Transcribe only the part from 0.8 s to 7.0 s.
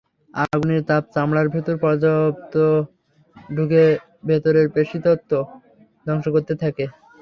তাপ চামড়ার ভেতর পর্যন্ত ঢুকে ভেতরের পেশিতন্তু ধ্বংস করতে থাকে।